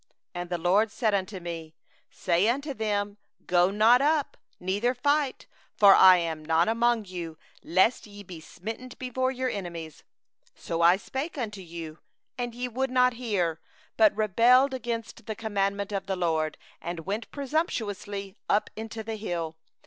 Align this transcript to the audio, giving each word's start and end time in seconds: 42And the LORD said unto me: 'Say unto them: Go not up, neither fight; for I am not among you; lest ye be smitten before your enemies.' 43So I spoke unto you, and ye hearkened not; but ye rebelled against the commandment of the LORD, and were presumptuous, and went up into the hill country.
42And 0.33 0.49
the 0.49 0.57
LORD 0.57 0.91
said 0.91 1.13
unto 1.13 1.39
me: 1.39 1.75
'Say 2.09 2.49
unto 2.49 2.73
them: 2.73 3.17
Go 3.45 3.69
not 3.69 4.01
up, 4.01 4.35
neither 4.59 4.95
fight; 4.95 5.45
for 5.75 5.93
I 5.93 6.17
am 6.17 6.43
not 6.43 6.67
among 6.67 7.05
you; 7.05 7.37
lest 7.61 8.07
ye 8.07 8.23
be 8.23 8.39
smitten 8.39 8.89
before 8.97 9.29
your 9.29 9.47
enemies.' 9.51 10.03
43So 10.57 10.81
I 10.83 10.97
spoke 10.97 11.37
unto 11.37 11.61
you, 11.61 11.99
and 12.35 12.55
ye 12.55 12.65
hearkened 12.67 12.93
not; 12.95 13.17
but 13.95 14.11
ye 14.13 14.17
rebelled 14.17 14.73
against 14.73 15.27
the 15.27 15.35
commandment 15.35 15.91
of 15.91 16.07
the 16.07 16.15
LORD, 16.15 16.57
and 16.81 17.05
were 17.05 17.19
presumptuous, 17.29 18.05
and 18.05 18.11
went 18.15 18.37
up 18.49 18.71
into 18.75 19.03
the 19.03 19.17
hill 19.17 19.49
country. 19.51 19.57